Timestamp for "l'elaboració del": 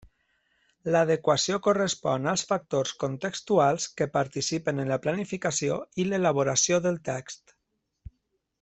6.11-6.99